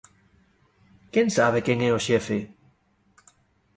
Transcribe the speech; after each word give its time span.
¿Quen 1.13 1.27
sabe 1.37 1.59
quen 1.65 1.77
é 1.87 1.89
o 1.97 2.03
Xefe? 2.07 2.39